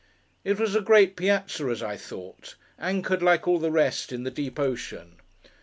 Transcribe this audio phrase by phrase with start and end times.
[0.43, 4.31] It was a great Piazza, as I thought; anchored, like all the rest, in the
[4.31, 5.17] deep ocean.